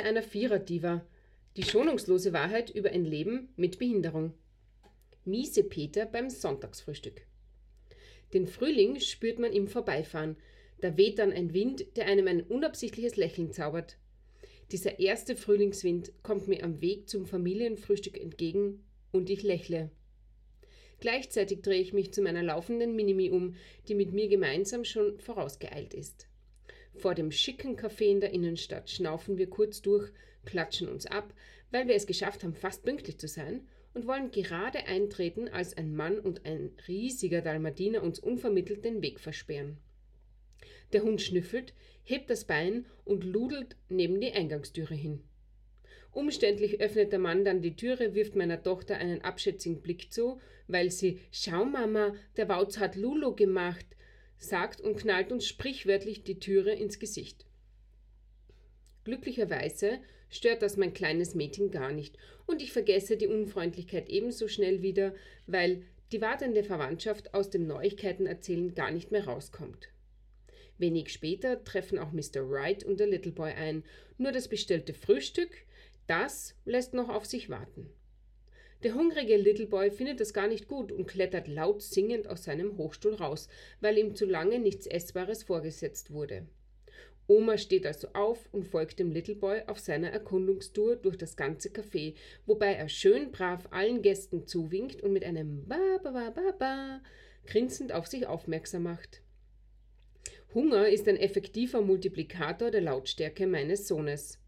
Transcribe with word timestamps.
einer 0.00 0.22
Vierer-Diva. 0.22 1.04
Die 1.56 1.62
schonungslose 1.62 2.32
Wahrheit 2.32 2.70
über 2.70 2.90
ein 2.90 3.04
Leben 3.04 3.52
mit 3.56 3.78
Behinderung. 3.78 4.32
Miese 5.24 5.62
Peter 5.62 6.06
beim 6.06 6.30
Sonntagsfrühstück. 6.30 7.26
Den 8.32 8.46
Frühling 8.46 8.98
spürt 9.00 9.38
man 9.38 9.52
im 9.52 9.68
Vorbeifahren. 9.68 10.36
Da 10.80 10.96
weht 10.96 11.18
dann 11.18 11.32
ein 11.32 11.52
Wind, 11.52 11.96
der 11.96 12.06
einem 12.06 12.26
ein 12.26 12.42
unabsichtliches 12.42 13.16
Lächeln 13.16 13.52
zaubert. 13.52 13.98
Dieser 14.72 14.98
erste 14.98 15.36
Frühlingswind 15.36 16.12
kommt 16.22 16.48
mir 16.48 16.64
am 16.64 16.80
Weg 16.80 17.08
zum 17.08 17.26
Familienfrühstück 17.26 18.18
entgegen 18.18 18.82
und 19.12 19.28
ich 19.28 19.42
lächle. 19.42 19.90
Gleichzeitig 20.98 21.62
drehe 21.62 21.80
ich 21.80 21.92
mich 21.92 22.12
zu 22.12 22.22
meiner 22.22 22.42
laufenden 22.42 22.96
Minimi 22.96 23.30
um, 23.30 23.56
die 23.88 23.94
mit 23.94 24.12
mir 24.12 24.28
gemeinsam 24.28 24.84
schon 24.84 25.18
vorausgeeilt 25.18 25.94
ist. 25.94 26.26
Vor 26.94 27.14
dem 27.14 27.32
schicken 27.32 27.76
Café 27.76 28.04
in 28.04 28.20
der 28.20 28.32
Innenstadt 28.32 28.90
schnaufen 28.90 29.38
wir 29.38 29.48
kurz 29.48 29.82
durch, 29.82 30.10
klatschen 30.44 30.88
uns 30.88 31.06
ab, 31.06 31.32
weil 31.70 31.88
wir 31.88 31.94
es 31.94 32.06
geschafft 32.06 32.44
haben, 32.44 32.54
fast 32.54 32.84
pünktlich 32.84 33.18
zu 33.18 33.28
sein, 33.28 33.66
und 33.94 34.06
wollen 34.06 34.30
gerade 34.30 34.86
eintreten, 34.86 35.48
als 35.48 35.76
ein 35.76 35.94
Mann 35.94 36.18
und 36.18 36.46
ein 36.46 36.70
riesiger 36.88 37.42
Dalmatiner 37.42 38.02
uns 38.02 38.18
unvermittelt 38.18 38.84
den 38.84 39.02
Weg 39.02 39.20
versperren. 39.20 39.78
Der 40.92 41.02
Hund 41.02 41.20
schnüffelt, 41.20 41.74
hebt 42.02 42.30
das 42.30 42.44
Bein 42.44 42.86
und 43.04 43.24
ludelt 43.24 43.76
neben 43.88 44.20
die 44.20 44.32
Eingangstüre 44.32 44.94
hin. 44.94 45.22
Umständlich 46.10 46.80
öffnet 46.80 47.12
der 47.12 47.18
Mann 47.18 47.44
dann 47.44 47.62
die 47.62 47.74
Türe, 47.74 48.14
wirft 48.14 48.36
meiner 48.36 48.62
Tochter 48.62 48.96
einen 48.96 49.22
abschätzigen 49.22 49.80
Blick 49.80 50.12
zu, 50.12 50.40
weil 50.68 50.90
sie 50.90 51.20
Schau 51.30 51.64
Mama, 51.64 52.14
der 52.36 52.48
Wautz 52.48 52.78
hat 52.78 52.96
Lulu 52.96 53.34
gemacht, 53.34 53.86
sagt 54.42 54.80
und 54.80 54.96
knallt 54.96 55.32
uns 55.32 55.46
sprichwörtlich 55.46 56.24
die 56.24 56.38
Türe 56.38 56.72
ins 56.72 56.98
Gesicht. 56.98 57.46
Glücklicherweise 59.04 60.00
stört 60.30 60.62
das 60.62 60.76
mein 60.76 60.94
kleines 60.94 61.34
Mädchen 61.34 61.70
gar 61.70 61.92
nicht 61.92 62.16
und 62.46 62.62
ich 62.62 62.72
vergesse 62.72 63.16
die 63.16 63.26
Unfreundlichkeit 63.26 64.08
ebenso 64.08 64.48
schnell 64.48 64.82
wieder, 64.82 65.14
weil 65.46 65.82
die 66.12 66.20
wartende 66.20 66.62
Verwandtschaft 66.62 67.34
aus 67.34 67.50
dem 67.50 67.66
Neuigkeitenerzählen 67.66 68.74
gar 68.74 68.90
nicht 68.90 69.10
mehr 69.10 69.24
rauskommt. 69.24 69.88
Wenig 70.78 71.12
später 71.12 71.62
treffen 71.64 71.98
auch 71.98 72.12
Mr. 72.12 72.48
Wright 72.48 72.84
und 72.84 73.00
der 73.00 73.06
Little 73.06 73.32
Boy 73.32 73.52
ein, 73.52 73.84
nur 74.18 74.32
das 74.32 74.48
bestellte 74.48 74.94
Frühstück, 74.94 75.50
das 76.06 76.54
lässt 76.64 76.94
noch 76.94 77.08
auf 77.08 77.24
sich 77.24 77.48
warten. 77.48 77.90
Der 78.82 78.94
hungrige 78.94 79.36
Little 79.36 79.66
Boy 79.66 79.92
findet 79.92 80.18
das 80.18 80.34
gar 80.34 80.48
nicht 80.48 80.66
gut 80.66 80.90
und 80.90 81.06
klettert 81.06 81.46
laut 81.46 81.82
singend 81.82 82.26
aus 82.28 82.42
seinem 82.42 82.76
Hochstuhl 82.78 83.14
raus, 83.14 83.48
weil 83.80 83.96
ihm 83.96 84.16
zu 84.16 84.26
lange 84.26 84.58
nichts 84.58 84.86
Essbares 84.86 85.44
vorgesetzt 85.44 86.10
wurde. 86.10 86.48
Oma 87.28 87.56
steht 87.58 87.86
also 87.86 88.08
auf 88.14 88.48
und 88.50 88.66
folgt 88.66 88.98
dem 88.98 89.12
Little 89.12 89.36
Boy 89.36 89.62
auf 89.68 89.78
seiner 89.78 90.10
Erkundungstour 90.10 90.96
durch 90.96 91.16
das 91.16 91.36
ganze 91.36 91.68
Café, 91.68 92.14
wobei 92.44 92.74
er 92.74 92.88
schön 92.88 93.30
brav 93.30 93.68
allen 93.70 94.02
Gästen 94.02 94.48
zuwinkt 94.48 95.00
und 95.02 95.12
mit 95.12 95.24
einem 95.24 95.64
Ba 95.68 95.98
ba 96.02 96.10
ba 96.10 96.30
ba 96.30 96.52
ba 96.58 97.00
grinsend 97.46 97.92
auf 97.92 98.08
sich 98.08 98.26
aufmerksam 98.26 98.82
macht. 98.82 99.22
Hunger 100.54 100.88
ist 100.88 101.06
ein 101.08 101.16
effektiver 101.16 101.80
Multiplikator 101.80 102.70
der 102.72 102.82
Lautstärke 102.82 103.46
meines 103.46 103.86
Sohnes. 103.86 104.41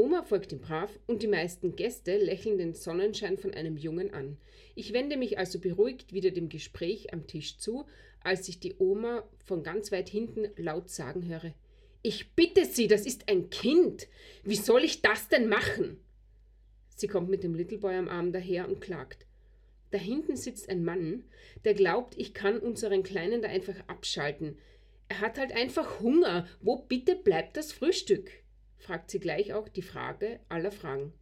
Oma 0.00 0.22
folgt 0.22 0.50
ihm 0.50 0.60
brav 0.60 0.98
und 1.06 1.22
die 1.22 1.28
meisten 1.28 1.76
Gäste 1.76 2.16
lächeln 2.16 2.56
den 2.56 2.72
Sonnenschein 2.72 3.36
von 3.36 3.52
einem 3.52 3.76
Jungen 3.76 4.14
an. 4.14 4.38
Ich 4.74 4.94
wende 4.94 5.18
mich 5.18 5.38
also 5.38 5.58
beruhigt 5.58 6.14
wieder 6.14 6.30
dem 6.30 6.48
Gespräch 6.48 7.12
am 7.12 7.26
Tisch 7.26 7.58
zu, 7.58 7.84
als 8.24 8.48
ich 8.48 8.58
die 8.60 8.76
Oma 8.78 9.28
von 9.44 9.62
ganz 9.62 9.92
weit 9.92 10.08
hinten 10.08 10.48
laut 10.56 10.88
sagen 10.88 11.28
höre: 11.28 11.52
Ich 12.00 12.32
bitte 12.34 12.64
Sie, 12.64 12.88
das 12.88 13.04
ist 13.04 13.28
ein 13.28 13.50
Kind. 13.50 14.08
Wie 14.42 14.56
soll 14.56 14.84
ich 14.84 15.02
das 15.02 15.28
denn 15.28 15.50
machen? 15.50 16.00
Sie 16.96 17.06
kommt 17.06 17.28
mit 17.28 17.44
dem 17.44 17.54
Little 17.54 17.76
Boy 17.76 17.96
am 17.96 18.08
Arm 18.08 18.32
daher 18.32 18.70
und 18.70 18.80
klagt. 18.80 19.26
Da 19.90 19.98
hinten 19.98 20.34
sitzt 20.34 20.70
ein 20.70 20.82
Mann, 20.82 21.24
der 21.66 21.74
glaubt, 21.74 22.16
ich 22.16 22.32
kann 22.32 22.58
unseren 22.58 23.02
Kleinen 23.02 23.42
da 23.42 23.48
einfach 23.48 23.76
abschalten. 23.86 24.56
Er 25.08 25.20
hat 25.20 25.38
halt 25.38 25.52
einfach 25.52 26.00
Hunger. 26.00 26.46
Wo 26.62 26.76
bitte 26.76 27.16
bleibt 27.16 27.58
das 27.58 27.70
Frühstück? 27.70 28.30
Fragt 28.80 29.10
sie 29.10 29.20
gleich 29.20 29.52
auch 29.52 29.68
die 29.68 29.82
Frage 29.82 30.40
aller 30.48 30.72
Fragen. 30.72 31.12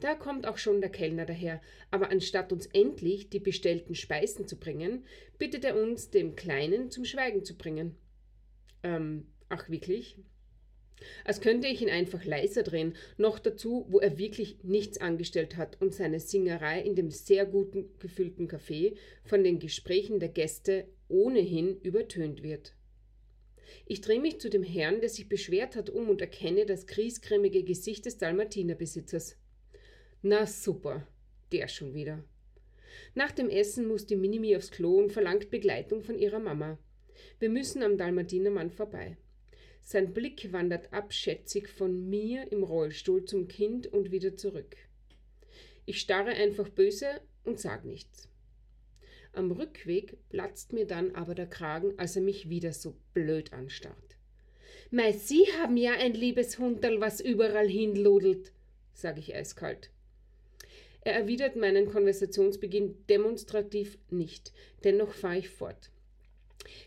Da 0.00 0.14
kommt 0.14 0.46
auch 0.46 0.58
schon 0.58 0.80
der 0.80 0.90
Kellner 0.90 1.26
daher, 1.26 1.60
aber 1.90 2.10
anstatt 2.10 2.52
uns 2.52 2.66
endlich 2.66 3.30
die 3.30 3.40
bestellten 3.40 3.96
Speisen 3.96 4.46
zu 4.46 4.58
bringen, 4.58 5.04
bittet 5.38 5.64
er 5.64 5.76
uns, 5.76 6.10
dem 6.10 6.36
Kleinen 6.36 6.90
zum 6.90 7.04
Schweigen 7.04 7.44
zu 7.44 7.56
bringen. 7.56 7.96
Ähm, 8.84 9.26
ach 9.48 9.68
wirklich? 9.68 10.16
Als 11.24 11.40
könnte 11.40 11.68
ich 11.68 11.82
ihn 11.82 11.90
einfach 11.90 12.24
leiser 12.24 12.62
drehen, 12.62 12.94
noch 13.16 13.38
dazu, 13.38 13.86
wo 13.88 14.00
er 14.00 14.18
wirklich 14.18 14.62
nichts 14.62 14.98
angestellt 14.98 15.56
hat 15.56 15.80
und 15.80 15.94
seine 15.94 16.20
Singerei 16.20 16.80
in 16.80 16.94
dem 16.94 17.10
sehr 17.10 17.46
guten 17.46 17.88
gefüllten 17.98 18.48
Café 18.48 18.96
von 19.24 19.44
den 19.44 19.58
Gesprächen 19.58 20.20
der 20.20 20.28
Gäste 20.28 20.88
ohnehin 21.08 21.80
übertönt 21.80 22.42
wird. 22.42 22.74
Ich 23.86 24.00
drehe 24.00 24.20
mich 24.20 24.40
zu 24.40 24.50
dem 24.50 24.62
Herrn, 24.62 25.00
der 25.00 25.08
sich 25.08 25.28
beschwert 25.28 25.76
hat, 25.76 25.90
um 25.90 26.08
und 26.08 26.20
erkenne 26.20 26.66
das 26.66 26.86
griesgrämige 26.86 27.64
Gesicht 27.64 28.06
des 28.06 28.18
Dalmatinerbesitzers. 28.18 29.36
Na 30.22 30.46
super, 30.46 31.06
der 31.52 31.68
schon 31.68 31.94
wieder. 31.94 32.24
Nach 33.14 33.32
dem 33.32 33.48
Essen 33.50 33.86
muss 33.86 34.06
die 34.06 34.16
Minimi 34.16 34.56
aufs 34.56 34.70
Klo 34.70 34.98
und 34.98 35.12
verlangt 35.12 35.50
Begleitung 35.50 36.02
von 36.02 36.18
ihrer 36.18 36.40
Mama. 36.40 36.78
Wir 37.38 37.48
müssen 37.48 37.82
am 37.82 37.96
Dalmatinermann 37.96 38.70
vorbei. 38.70 39.16
Sein 39.82 40.12
Blick 40.12 40.52
wandert 40.52 40.92
abschätzig 40.92 41.68
von 41.68 42.08
mir 42.08 42.52
im 42.52 42.62
Rollstuhl 42.62 43.24
zum 43.24 43.48
Kind 43.48 43.86
und 43.86 44.10
wieder 44.10 44.36
zurück. 44.36 44.76
Ich 45.86 46.00
starre 46.00 46.32
einfach 46.32 46.68
böse 46.68 47.22
und 47.44 47.58
sag 47.58 47.84
nichts. 47.84 48.28
Am 49.38 49.52
Rückweg 49.52 50.18
platzt 50.30 50.72
mir 50.72 50.84
dann 50.84 51.14
aber 51.14 51.32
der 51.32 51.46
Kragen, 51.46 51.96
als 51.96 52.16
er 52.16 52.22
mich 52.22 52.50
wieder 52.50 52.72
so 52.72 52.96
blöd 53.14 53.52
anstarrt. 53.52 54.16
Mei, 54.90 55.12
Sie 55.12 55.44
haben 55.60 55.76
ja 55.76 55.92
ein 55.92 56.14
liebes 56.14 56.58
Hunderl, 56.58 57.00
was 57.00 57.20
überall 57.20 57.68
hinludelt, 57.68 58.50
sage 58.94 59.20
ich 59.20 59.36
eiskalt. 59.36 59.90
Er 61.02 61.14
erwidert 61.14 61.54
meinen 61.54 61.88
Konversationsbeginn 61.88 63.06
demonstrativ 63.08 63.96
nicht, 64.10 64.52
dennoch 64.82 65.14
fahre 65.14 65.38
ich 65.38 65.50
fort. 65.50 65.92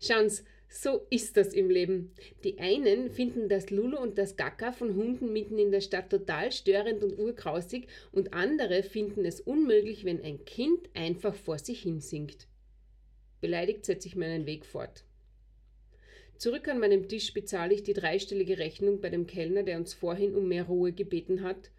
Schauen's, 0.00 0.42
so 0.68 1.06
ist 1.10 1.36
das 1.36 1.54
im 1.54 1.70
Leben. 1.70 2.12
Die 2.44 2.58
einen 2.58 3.10
finden 3.10 3.48
das 3.48 3.70
Lulu 3.70 3.98
und 3.98 4.18
das 4.18 4.36
Gaga 4.36 4.72
von 4.72 4.94
Hunden 4.94 5.32
mitten 5.32 5.58
in 5.58 5.70
der 5.70 5.80
Stadt 5.80 6.10
total 6.10 6.52
störend 6.52 7.02
und 7.02 7.18
urkrausig 7.18 7.88
und 8.12 8.34
andere 8.34 8.82
finden 8.82 9.24
es 9.24 9.40
unmöglich, 9.40 10.04
wenn 10.04 10.22
ein 10.22 10.44
Kind 10.44 10.90
einfach 10.94 11.34
vor 11.34 11.58
sich 11.58 11.82
hin 11.82 12.00
singt. 12.00 12.46
Beleidigt 13.40 13.86
setze 13.86 14.08
ich 14.08 14.16
meinen 14.16 14.46
Weg 14.46 14.66
fort. 14.66 15.04
Zurück 16.36 16.68
an 16.68 16.78
meinem 16.78 17.08
Tisch 17.08 17.32
bezahle 17.32 17.74
ich 17.74 17.82
die 17.82 17.94
dreistellige 17.94 18.58
Rechnung 18.58 19.00
bei 19.00 19.10
dem 19.10 19.26
Kellner, 19.26 19.62
der 19.62 19.78
uns 19.78 19.94
vorhin 19.94 20.34
um 20.34 20.48
mehr 20.48 20.64
Ruhe 20.64 20.92
gebeten 20.92 21.42
hat 21.42 21.70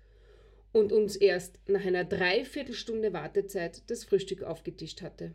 und 0.74 0.92
uns 0.92 1.16
erst 1.16 1.60
nach 1.68 1.86
einer 1.86 2.04
Dreiviertelstunde 2.04 3.14
Wartezeit 3.14 3.84
das 3.90 4.04
Frühstück 4.04 4.44
aufgetischt 4.44 5.02
hatte. 5.02 5.34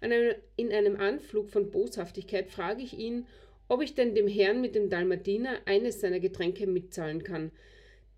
In 0.00 0.72
einem 0.72 0.96
Anflug 0.96 1.50
von 1.50 1.70
Boshaftigkeit 1.70 2.48
frage 2.48 2.82
ich 2.82 2.98
ihn, 2.98 3.26
ob 3.68 3.82
ich 3.82 3.94
denn 3.94 4.14
dem 4.14 4.28
Herrn 4.28 4.60
mit 4.60 4.74
dem 4.74 4.90
Dalmatiner 4.90 5.60
eines 5.64 6.00
seiner 6.00 6.20
Getränke 6.20 6.66
mitzahlen 6.66 7.24
kann, 7.24 7.50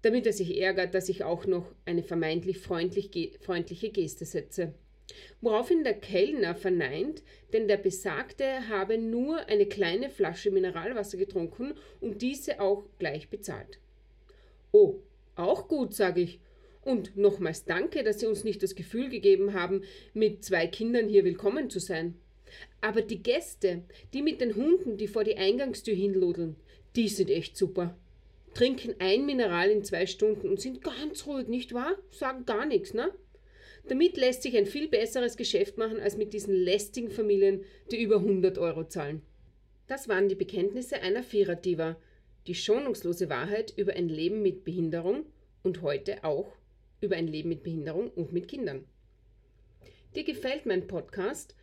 damit 0.02 0.26
er 0.26 0.32
sich 0.32 0.60
ärgert, 0.60 0.94
dass 0.94 1.08
ich 1.08 1.24
auch 1.24 1.46
noch 1.46 1.66
eine 1.84 2.02
vermeintlich 2.02 2.58
freundlich, 2.58 3.38
freundliche 3.40 3.90
Geste 3.90 4.24
setze. 4.24 4.74
Woraufhin 5.40 5.84
der 5.84 5.94
Kellner 5.94 6.56
verneint, 6.56 7.22
denn 7.52 7.68
der 7.68 7.76
Besagte 7.76 8.68
habe 8.68 8.98
nur 8.98 9.46
eine 9.48 9.66
kleine 9.66 10.10
Flasche 10.10 10.50
Mineralwasser 10.50 11.16
getrunken 11.16 11.74
und 12.00 12.22
diese 12.22 12.60
auch 12.60 12.84
gleich 12.98 13.28
bezahlt. 13.28 13.78
Oh, 14.72 14.96
auch 15.36 15.68
gut, 15.68 15.94
sage 15.94 16.22
ich, 16.22 16.40
und 16.86 17.16
nochmals 17.16 17.64
danke, 17.64 18.04
dass 18.04 18.20
Sie 18.20 18.26
uns 18.26 18.44
nicht 18.44 18.62
das 18.62 18.76
Gefühl 18.76 19.08
gegeben 19.08 19.54
haben, 19.54 19.82
mit 20.14 20.44
zwei 20.44 20.68
Kindern 20.68 21.08
hier 21.08 21.24
willkommen 21.24 21.68
zu 21.68 21.80
sein. 21.80 22.14
Aber 22.80 23.02
die 23.02 23.22
Gäste, 23.22 23.82
die 24.14 24.22
mit 24.22 24.40
den 24.40 24.54
Hunden, 24.54 24.96
die 24.96 25.08
vor 25.08 25.24
die 25.24 25.36
Eingangstür 25.36 25.94
hinlodeln, 25.94 26.54
die 26.94 27.08
sind 27.08 27.28
echt 27.28 27.56
super. 27.56 27.98
Trinken 28.54 28.94
ein 29.00 29.26
Mineral 29.26 29.70
in 29.70 29.82
zwei 29.82 30.06
Stunden 30.06 30.48
und 30.48 30.60
sind 30.60 30.82
ganz 30.82 31.26
ruhig, 31.26 31.48
nicht 31.48 31.74
wahr? 31.74 31.96
Sagen 32.10 32.46
gar 32.46 32.64
nichts, 32.64 32.94
ne? 32.94 33.12
Damit 33.88 34.16
lässt 34.16 34.42
sich 34.42 34.56
ein 34.56 34.66
viel 34.66 34.88
besseres 34.88 35.36
Geschäft 35.36 35.78
machen 35.78 35.98
als 36.00 36.16
mit 36.16 36.32
diesen 36.32 36.54
lästigen 36.54 37.10
Familien, 37.10 37.64
die 37.90 38.00
über 38.00 38.16
100 38.16 38.58
Euro 38.58 38.84
zahlen. 38.84 39.22
Das 39.88 40.08
waren 40.08 40.28
die 40.28 40.34
Bekenntnisse 40.36 41.02
einer 41.02 41.24
Viererdiva, 41.24 41.96
die 42.46 42.54
schonungslose 42.54 43.28
Wahrheit 43.28 43.74
über 43.76 43.94
ein 43.94 44.08
Leben 44.08 44.40
mit 44.40 44.64
Behinderung 44.64 45.26
und 45.62 45.82
heute 45.82 46.22
auch 46.22 46.56
über 47.06 47.16
ein 47.16 47.28
Leben 47.28 47.48
mit 47.48 47.62
Behinderung 47.62 48.10
und 48.10 48.32
mit 48.32 48.48
Kindern. 48.48 48.84
Dir 50.14 50.24
gefällt 50.24 50.66
mein 50.66 50.86
Podcast? 50.86 51.56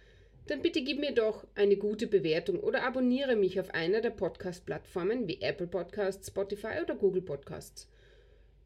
dann 0.47 0.61
bitte 0.61 0.83
gib 0.83 0.99
mir 0.99 1.13
doch 1.13 1.47
eine 1.55 1.77
gute 1.77 2.05
Bewertung 2.07 2.59
oder 2.59 2.83
abonniere 2.83 3.37
mich 3.37 3.59
auf 3.59 3.73
einer 3.73 4.01
der 4.01 4.09
Podcast-Plattformen 4.09 5.27
wie 5.27 5.41
Apple 5.41 5.67
Podcasts, 5.67 6.27
Spotify 6.27 6.81
oder 6.81 6.95
Google 6.95 7.21
Podcasts. 7.21 7.87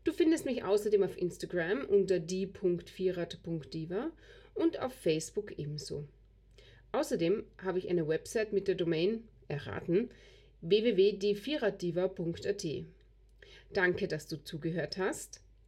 Du 0.04 0.12
findest 0.12 0.46
mich 0.46 0.64
außerdem 0.64 1.04
auf 1.04 1.16
Instagram 1.18 1.86
unter 1.86 2.20
die.vierat.diva 2.20 4.12
und 4.56 4.80
auf 4.80 4.94
Facebook 4.94 5.60
ebenso. 5.60 6.08
Außerdem 6.94 7.44
habe 7.62 7.80
ich 7.80 7.90
eine 7.90 8.08
Website 8.08 8.54
mit 8.54 8.68
der 8.68 8.76
Domain 8.76 9.28
erraten 9.48 10.10
www.dievieratdiva.at. 10.62 12.66
Danke, 13.74 14.08
dass 14.08 14.28
du 14.28 14.44
zugehört 14.44 14.98
hast 14.98 15.42